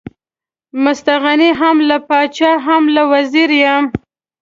[0.83, 3.85] مستغني هم له پاچا هم له وزیر یم.